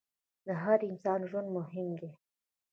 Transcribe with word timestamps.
د 0.45 0.47
هر 0.63 0.79
انسان 0.89 1.19
ژوند 1.29 1.49
مهم 1.57 1.89
دی. 1.99 2.11